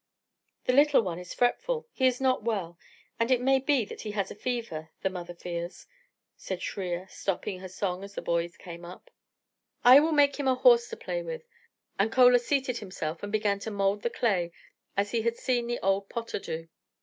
[0.65, 1.87] "The little one is fretful.
[1.91, 2.79] He is not well;
[3.19, 5.85] and it may be that he has a fever, the mother fears,"
[6.35, 9.11] said Shriya, stopping her song as the boys came up.
[9.83, 11.43] "I will make him a horse to play with,"
[11.99, 14.51] and Chola seated himself and began to mould the clay
[14.97, 16.67] as he had seen the old potter do.